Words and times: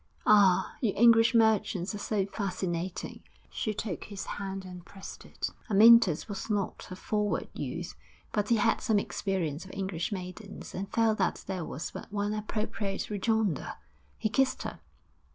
'Ah! 0.25 0.75
you 0.81 0.93
English 0.95 1.35
merchants 1.35 1.93
are 1.93 1.99
so 1.99 2.25
fascinating.' 2.25 3.21
She 3.51 3.71
took 3.71 4.05
his 4.05 4.25
hand 4.25 4.65
and 4.65 4.83
pressed 4.83 5.25
it. 5.25 5.51
Amyntas 5.69 6.27
was 6.27 6.49
not 6.49 6.87
a 6.89 6.95
forward 6.95 7.49
youth, 7.53 7.93
but 8.31 8.49
he 8.49 8.55
had 8.55 8.81
some 8.81 8.97
experience 8.97 9.63
of 9.63 9.69
English 9.75 10.11
maidens, 10.11 10.73
and 10.73 10.91
felt 10.91 11.19
that 11.19 11.43
there 11.45 11.63
was 11.65 11.91
but 11.91 12.11
one 12.11 12.33
appropriate 12.33 13.11
rejoinder. 13.11 13.75
He 14.17 14.27
kissed 14.29 14.63
her. 14.63 14.79